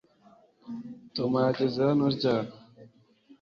tom 1.15 1.31
yageze 1.47 1.79
hano 1.89 2.05
ryari 2.15 2.51